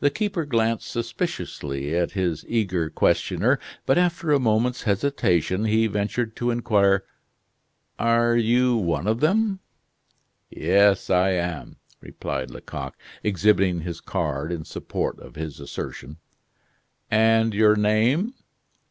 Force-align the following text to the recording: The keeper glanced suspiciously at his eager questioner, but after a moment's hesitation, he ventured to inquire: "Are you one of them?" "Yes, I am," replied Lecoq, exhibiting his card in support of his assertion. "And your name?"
The 0.00 0.08
keeper 0.08 0.46
glanced 0.46 0.88
suspiciously 0.88 1.94
at 1.94 2.12
his 2.12 2.42
eager 2.48 2.88
questioner, 2.88 3.58
but 3.84 3.98
after 3.98 4.32
a 4.32 4.38
moment's 4.40 4.84
hesitation, 4.84 5.66
he 5.66 5.86
ventured 5.88 6.34
to 6.36 6.50
inquire: 6.50 7.04
"Are 7.98 8.34
you 8.34 8.76
one 8.76 9.06
of 9.06 9.20
them?" 9.20 9.60
"Yes, 10.48 11.10
I 11.10 11.32
am," 11.32 11.76
replied 12.00 12.50
Lecoq, 12.50 12.94
exhibiting 13.22 13.80
his 13.82 14.00
card 14.00 14.52
in 14.52 14.64
support 14.64 15.20
of 15.20 15.36
his 15.36 15.60
assertion. 15.60 16.16
"And 17.10 17.52
your 17.52 17.76
name?" 17.76 18.32